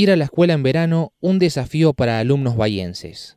Ir 0.00 0.10
a 0.10 0.16
la 0.16 0.24
escuela 0.24 0.54
en 0.54 0.62
verano, 0.62 1.12
un 1.20 1.38
desafío 1.38 1.92
para 1.92 2.20
alumnos 2.20 2.56
bayenses. 2.56 3.36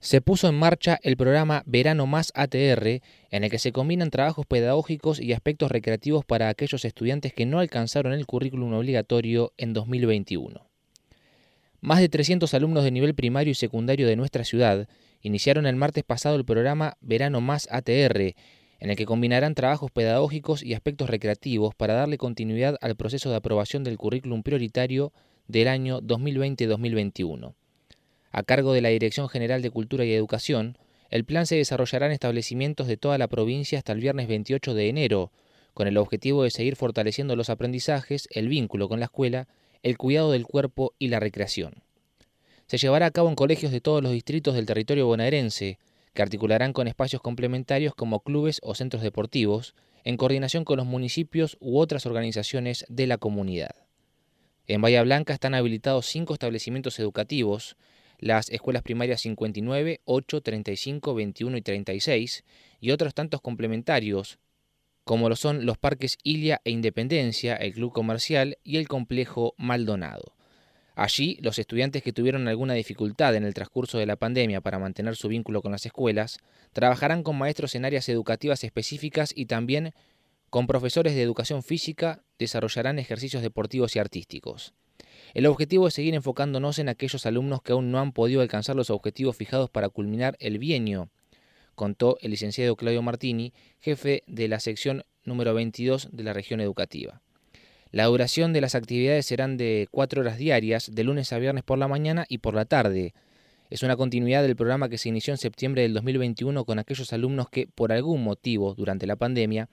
Se 0.00 0.22
puso 0.22 0.48
en 0.48 0.54
marcha 0.54 0.98
el 1.02 1.18
programa 1.18 1.62
Verano 1.66 2.06
Más 2.06 2.32
ATR, 2.34 3.02
en 3.30 3.44
el 3.44 3.50
que 3.50 3.58
se 3.58 3.72
combinan 3.72 4.08
trabajos 4.08 4.46
pedagógicos 4.46 5.20
y 5.20 5.34
aspectos 5.34 5.70
recreativos 5.70 6.24
para 6.24 6.48
aquellos 6.48 6.86
estudiantes 6.86 7.34
que 7.34 7.44
no 7.44 7.58
alcanzaron 7.58 8.14
el 8.14 8.24
currículum 8.24 8.72
obligatorio 8.72 9.52
en 9.58 9.74
2021. 9.74 10.66
Más 11.82 12.00
de 12.00 12.08
300 12.08 12.54
alumnos 12.54 12.84
de 12.84 12.90
nivel 12.90 13.14
primario 13.14 13.50
y 13.50 13.54
secundario 13.54 14.06
de 14.06 14.16
nuestra 14.16 14.44
ciudad 14.44 14.88
iniciaron 15.20 15.66
el 15.66 15.76
martes 15.76 16.04
pasado 16.04 16.36
el 16.36 16.46
programa 16.46 16.96
Verano 17.02 17.42
Más 17.42 17.68
ATR, 17.70 18.34
en 18.80 18.90
el 18.90 18.96
que 18.96 19.04
combinarán 19.04 19.54
trabajos 19.54 19.90
pedagógicos 19.90 20.62
y 20.62 20.72
aspectos 20.72 21.10
recreativos 21.10 21.74
para 21.74 21.92
darle 21.92 22.16
continuidad 22.16 22.78
al 22.80 22.96
proceso 22.96 23.28
de 23.28 23.36
aprobación 23.36 23.84
del 23.84 23.98
currículum 23.98 24.42
prioritario 24.42 25.12
del 25.48 25.68
año 25.68 26.00
2020-2021. 26.02 27.54
A 28.30 28.42
cargo 28.42 28.72
de 28.72 28.82
la 28.82 28.90
Dirección 28.90 29.28
General 29.28 29.62
de 29.62 29.70
Cultura 29.70 30.04
y 30.04 30.12
Educación, 30.12 30.78
el 31.10 31.24
plan 31.24 31.46
se 31.46 31.56
desarrollará 31.56 32.06
en 32.06 32.12
establecimientos 32.12 32.86
de 32.86 32.98
toda 32.98 33.18
la 33.18 33.28
provincia 33.28 33.78
hasta 33.78 33.92
el 33.92 34.00
viernes 34.00 34.28
28 34.28 34.74
de 34.74 34.88
enero, 34.88 35.32
con 35.72 35.88
el 35.88 35.96
objetivo 35.96 36.42
de 36.42 36.50
seguir 36.50 36.76
fortaleciendo 36.76 37.34
los 37.34 37.50
aprendizajes, 37.50 38.28
el 38.30 38.48
vínculo 38.48 38.88
con 38.88 39.00
la 39.00 39.06
escuela, 39.06 39.48
el 39.82 39.96
cuidado 39.96 40.32
del 40.32 40.44
cuerpo 40.44 40.92
y 40.98 41.08
la 41.08 41.20
recreación. 41.20 41.82
Se 42.66 42.76
llevará 42.76 43.06
a 43.06 43.10
cabo 43.10 43.30
en 43.30 43.34
colegios 43.34 43.72
de 43.72 43.80
todos 43.80 44.02
los 44.02 44.12
distritos 44.12 44.54
del 44.54 44.66
territorio 44.66 45.06
bonaerense, 45.06 45.78
que 46.12 46.22
articularán 46.22 46.74
con 46.74 46.88
espacios 46.88 47.22
complementarios 47.22 47.94
como 47.94 48.20
clubes 48.20 48.60
o 48.62 48.74
centros 48.74 49.02
deportivos, 49.02 49.74
en 50.04 50.18
coordinación 50.18 50.64
con 50.64 50.76
los 50.76 50.86
municipios 50.86 51.56
u 51.60 51.78
otras 51.78 52.04
organizaciones 52.04 52.84
de 52.88 53.06
la 53.06 53.16
comunidad. 53.16 53.87
En 54.68 54.82
Bahía 54.82 55.02
Blanca 55.02 55.32
están 55.32 55.54
habilitados 55.54 56.04
cinco 56.04 56.34
establecimientos 56.34 56.98
educativos, 56.98 57.78
las 58.18 58.50
escuelas 58.50 58.82
primarias 58.82 59.22
59, 59.22 60.02
8, 60.04 60.40
35, 60.42 61.14
21 61.14 61.56
y 61.56 61.62
36, 61.62 62.44
y 62.78 62.90
otros 62.90 63.14
tantos 63.14 63.40
complementarios, 63.40 64.38
como 65.04 65.30
lo 65.30 65.36
son 65.36 65.64
los 65.64 65.78
parques 65.78 66.18
Ilia 66.22 66.60
e 66.64 66.70
Independencia, 66.70 67.56
el 67.56 67.72
Club 67.72 67.94
Comercial 67.94 68.58
y 68.62 68.76
el 68.76 68.88
Complejo 68.88 69.54
Maldonado. 69.56 70.34
Allí, 70.94 71.38
los 71.40 71.58
estudiantes 71.58 72.02
que 72.02 72.12
tuvieron 72.12 72.46
alguna 72.46 72.74
dificultad 72.74 73.36
en 73.36 73.44
el 73.44 73.54
transcurso 73.54 73.96
de 73.96 74.04
la 74.04 74.16
pandemia 74.16 74.60
para 74.60 74.78
mantener 74.78 75.16
su 75.16 75.28
vínculo 75.28 75.62
con 75.62 75.72
las 75.72 75.86
escuelas, 75.86 76.40
trabajarán 76.74 77.22
con 77.22 77.38
maestros 77.38 77.74
en 77.74 77.86
áreas 77.86 78.06
educativas 78.10 78.64
específicas 78.64 79.32
y 79.34 79.46
también 79.46 79.94
con 80.50 80.66
profesores 80.66 81.14
de 81.14 81.22
educación 81.22 81.62
física 81.62 82.22
desarrollarán 82.38 82.98
ejercicios 82.98 83.42
deportivos 83.42 83.96
y 83.96 83.98
artísticos. 83.98 84.74
El 85.34 85.46
objetivo 85.46 85.88
es 85.88 85.94
seguir 85.94 86.14
enfocándonos 86.14 86.78
en 86.78 86.88
aquellos 86.88 87.26
alumnos 87.26 87.62
que 87.62 87.72
aún 87.72 87.90
no 87.90 87.98
han 87.98 88.12
podido 88.12 88.40
alcanzar 88.40 88.76
los 88.76 88.90
objetivos 88.90 89.36
fijados 89.36 89.70
para 89.70 89.88
culminar 89.88 90.36
el 90.40 90.58
bienio, 90.58 91.10
contó 91.74 92.18
el 92.20 92.32
licenciado 92.32 92.76
Claudio 92.76 93.02
Martini, 93.02 93.52
jefe 93.78 94.24
de 94.26 94.48
la 94.48 94.60
sección 94.60 95.04
número 95.24 95.54
22 95.54 96.08
de 96.12 96.22
la 96.22 96.32
región 96.32 96.60
educativa. 96.60 97.20
La 97.90 98.04
duración 98.04 98.52
de 98.52 98.60
las 98.60 98.74
actividades 98.74 99.26
serán 99.26 99.56
de 99.56 99.88
cuatro 99.90 100.20
horas 100.20 100.36
diarias, 100.36 100.90
de 100.92 101.04
lunes 101.04 101.32
a 101.32 101.38
viernes 101.38 101.64
por 101.64 101.78
la 101.78 101.88
mañana 101.88 102.26
y 102.28 102.38
por 102.38 102.54
la 102.54 102.66
tarde. 102.66 103.14
Es 103.70 103.82
una 103.82 103.96
continuidad 103.96 104.42
del 104.42 104.56
programa 104.56 104.88
que 104.88 104.98
se 104.98 105.08
inició 105.08 105.32
en 105.32 105.38
septiembre 105.38 105.82
del 105.82 105.94
2021 105.94 106.64
con 106.64 106.78
aquellos 106.78 107.12
alumnos 107.12 107.48
que, 107.48 107.66
por 107.66 107.92
algún 107.92 108.22
motivo, 108.22 108.74
durante 108.74 109.06
la 109.06 109.16
pandemia, 109.16 109.68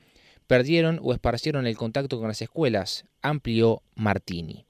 perdieron 0.47 0.99
o 1.01 1.13
esparcieron 1.13 1.67
el 1.67 1.77
contacto 1.77 2.19
con 2.19 2.27
las 2.27 2.41
escuelas, 2.41 3.05
amplió 3.21 3.81
Martini. 3.95 4.65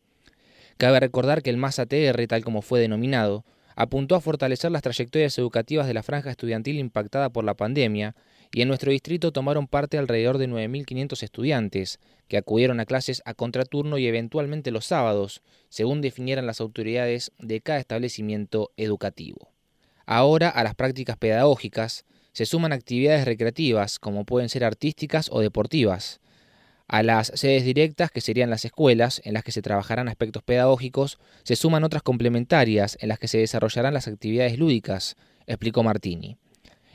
Cabe 0.78 1.00
recordar 1.00 1.42
que 1.42 1.50
el 1.50 1.58
MAS 1.58 1.80
ATR, 1.80 2.28
tal 2.28 2.44
como 2.44 2.62
fue 2.62 2.80
denominado, 2.80 3.46
apuntó 3.76 4.16
a 4.16 4.22
fortalecer 4.22 4.72
las 4.72 4.82
trayectorias 4.82 5.38
educativas 5.38 5.88
de 5.88 5.94
la 5.94 6.04
franja 6.04 6.32
estudiantil 6.32 6.80
impactada 6.80 7.30
por 7.30 7.44
la 7.44 7.56
pandemia, 7.56 8.16
y 8.52 8.62
en 8.62 8.70
nuestro 8.70 8.92
distrito 8.92 9.32
tomaron 9.32 9.68
parte 9.68 9.98
alrededor 9.98 10.38
de 10.38 10.48
9.500 10.48 11.24
estudiantes, 11.24 12.00
que 12.28 12.38
acudieron 12.38 12.80
a 12.80 12.86
clases 12.86 13.22
a 13.26 13.34
contraturno 13.34 13.98
y 13.98 14.08
eventualmente 14.08 14.72
los 14.72 14.86
sábados, 14.86 15.42
según 15.70 16.02
definieran 16.02 16.46
las 16.46 16.62
autoridades 16.62 17.32
de 17.38 17.62
cada 17.62 17.80
establecimiento 17.80 18.72
educativo. 18.78 19.52
Ahora, 20.06 20.50
a 20.50 20.64
las 20.64 20.76
prácticas 20.76 21.18
pedagógicas, 21.18 22.06
se 22.36 22.46
suman 22.46 22.74
actividades 22.74 23.24
recreativas, 23.24 23.98
como 23.98 24.26
pueden 24.26 24.50
ser 24.50 24.66
artísticas 24.66 25.30
o 25.32 25.40
deportivas, 25.40 26.20
a 26.90 27.02
las 27.02 27.32
sedes 27.34 27.64
directas, 27.64 28.12
que 28.12 28.20
serían 28.20 28.50
las 28.50 28.66
escuelas, 28.66 29.22
en 29.24 29.34
las 29.34 29.46
que 29.46 29.54
se 29.54 29.62
trabajarán 29.62 30.10
aspectos 30.10 30.44
pedagógicos, 30.44 31.18
se 31.44 31.56
suman 31.56 31.86
otras 31.86 32.04
complementarias, 32.04 32.98
en 33.00 33.08
las 33.08 33.20
que 33.20 33.30
se 33.30 33.38
desarrollarán 33.38 33.94
las 33.94 34.10
actividades 34.10 34.60
lúdicas, 34.60 35.16
explicó 35.48 35.82
Martini. 35.82 36.38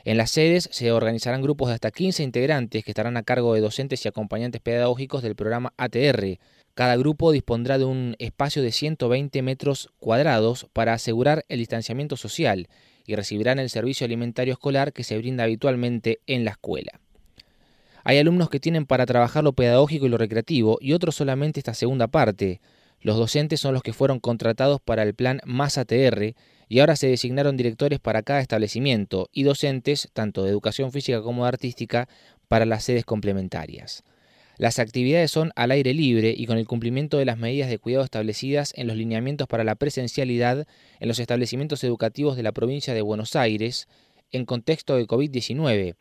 En 0.03 0.17
las 0.17 0.29
sedes 0.29 0.69
se 0.71 0.91
organizarán 0.91 1.41
grupos 1.41 1.69
de 1.69 1.73
hasta 1.73 1.89
15 1.89 2.21
integrantes 2.21 2.83
que 2.83 2.91
estarán 2.91 3.17
a 3.17 3.23
cargo 3.23 3.55
de 3.55 3.61
docentes 3.61 4.05
y 4.05 4.09
acompañantes 4.09 4.61
pedagógicos 4.61 5.23
del 5.23 5.35
programa 5.35 5.73
ATR. 5.75 6.37
Cada 6.75 6.95
grupo 6.97 7.31
dispondrá 7.31 7.79
de 7.79 7.85
un 7.85 8.15
espacio 8.19 8.61
de 8.61 8.71
120 8.71 9.41
metros 9.41 9.89
cuadrados 9.99 10.67
para 10.71 10.93
asegurar 10.93 11.45
el 11.49 11.57
distanciamiento 11.57 12.15
social 12.15 12.67
y 13.05 13.15
recibirán 13.15 13.59
el 13.59 13.69
servicio 13.69 14.05
alimentario 14.05 14.53
escolar 14.53 14.93
que 14.93 15.03
se 15.03 15.17
brinda 15.17 15.43
habitualmente 15.43 16.19
en 16.27 16.45
la 16.45 16.51
escuela. 16.51 16.99
Hay 18.03 18.17
alumnos 18.17 18.49
que 18.49 18.59
tienen 18.59 18.85
para 18.85 19.05
trabajar 19.05 19.43
lo 19.43 19.53
pedagógico 19.53 20.05
y 20.05 20.09
lo 20.09 20.17
recreativo 20.17 20.77
y 20.81 20.93
otros 20.93 21.15
solamente 21.15 21.59
esta 21.59 21.73
segunda 21.73 22.07
parte. 22.07 22.61
Los 22.99 23.17
docentes 23.17 23.59
son 23.59 23.73
los 23.73 23.83
que 23.83 23.93
fueron 23.93 24.19
contratados 24.19 24.81
para 24.81 25.03
el 25.03 25.13
plan 25.13 25.41
Más 25.45 25.77
ATR 25.77 26.35
y 26.67 26.79
ahora 26.79 26.95
se 26.95 27.07
designaron 27.07 27.57
directores 27.57 27.99
para 27.99 28.23
cada 28.23 28.39
establecimiento 28.39 29.29
y 29.31 29.43
docentes, 29.43 30.09
tanto 30.13 30.43
de 30.43 30.49
educación 30.49 30.91
física 30.91 31.21
como 31.21 31.43
de 31.43 31.49
artística, 31.49 32.07
para 32.47 32.65
las 32.65 32.83
sedes 32.83 33.05
complementarias. 33.05 34.03
Las 34.57 34.79
actividades 34.79 35.31
son 35.31 35.51
al 35.55 35.71
aire 35.71 35.93
libre 35.93 36.33
y 36.37 36.45
con 36.45 36.57
el 36.57 36.67
cumplimiento 36.67 37.17
de 37.17 37.25
las 37.25 37.37
medidas 37.37 37.69
de 37.69 37.79
cuidado 37.79 38.03
establecidas 38.03 38.73
en 38.75 38.87
los 38.87 38.95
lineamientos 38.95 39.47
para 39.47 39.63
la 39.63 39.75
presencialidad 39.75 40.67
en 40.99 41.07
los 41.07 41.19
establecimientos 41.19 41.83
educativos 41.83 42.35
de 42.37 42.43
la 42.43 42.51
provincia 42.51 42.93
de 42.93 43.01
Buenos 43.01 43.35
Aires 43.35 43.87
en 44.31 44.45
contexto 44.45 44.95
de 44.95 45.07
COVID-19. 45.07 45.95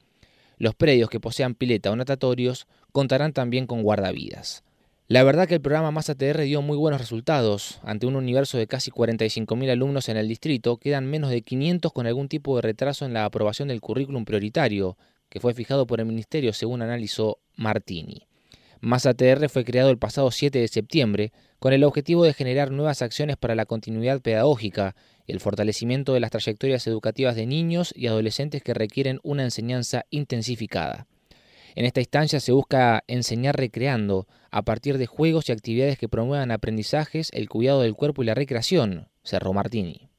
Los 0.58 0.74
predios 0.74 1.08
que 1.08 1.20
posean 1.20 1.54
pileta 1.54 1.90
o 1.90 1.96
natatorios 1.96 2.66
contarán 2.92 3.32
también 3.32 3.66
con 3.66 3.82
guardavidas. 3.82 4.62
La 5.08 5.24
verdad 5.24 5.48
que 5.48 5.54
el 5.54 5.60
programa 5.60 5.90
Más 5.90 6.08
ATR 6.08 6.42
dio 6.42 6.62
muy 6.62 6.76
buenos 6.76 7.00
resultados. 7.00 7.80
Ante 7.82 8.06
un 8.06 8.14
universo 8.14 8.58
de 8.58 8.68
casi 8.68 8.92
45.000 8.92 9.70
alumnos 9.70 10.08
en 10.08 10.16
el 10.16 10.28
distrito, 10.28 10.76
quedan 10.76 11.06
menos 11.06 11.30
de 11.30 11.42
500 11.42 11.92
con 11.92 12.06
algún 12.06 12.28
tipo 12.28 12.54
de 12.54 12.62
retraso 12.62 13.06
en 13.06 13.14
la 13.14 13.24
aprobación 13.24 13.68
del 13.68 13.80
currículum 13.80 14.24
prioritario, 14.24 14.96
que 15.28 15.40
fue 15.40 15.54
fijado 15.54 15.86
por 15.86 15.98
el 15.98 16.06
Ministerio 16.06 16.52
según 16.52 16.82
analizó 16.82 17.38
Martini. 17.56 18.29
Más 18.80 19.04
ATR 19.04 19.50
fue 19.50 19.64
creado 19.64 19.90
el 19.90 19.98
pasado 19.98 20.30
7 20.30 20.58
de 20.58 20.68
septiembre 20.68 21.32
con 21.58 21.74
el 21.74 21.84
objetivo 21.84 22.24
de 22.24 22.32
generar 22.32 22.70
nuevas 22.70 23.02
acciones 23.02 23.36
para 23.36 23.54
la 23.54 23.66
continuidad 23.66 24.22
pedagógica 24.22 24.96
y 25.26 25.32
el 25.32 25.40
fortalecimiento 25.40 26.14
de 26.14 26.20
las 26.20 26.30
trayectorias 26.30 26.86
educativas 26.86 27.36
de 27.36 27.46
niños 27.46 27.92
y 27.94 28.06
adolescentes 28.06 28.62
que 28.62 28.72
requieren 28.72 29.20
una 29.22 29.44
enseñanza 29.44 30.06
intensificada. 30.08 31.06
En 31.74 31.84
esta 31.84 32.00
instancia 32.00 32.40
se 32.40 32.52
busca 32.52 33.04
enseñar 33.06 33.56
recreando 33.56 34.26
a 34.50 34.62
partir 34.62 34.96
de 34.96 35.06
juegos 35.06 35.48
y 35.48 35.52
actividades 35.52 35.98
que 35.98 36.08
promuevan 36.08 36.50
aprendizajes, 36.50 37.28
el 37.32 37.48
cuidado 37.48 37.82
del 37.82 37.94
cuerpo 37.94 38.22
y 38.22 38.26
la 38.26 38.34
recreación, 38.34 39.08
cerró 39.22 39.52
Martini. 39.52 40.09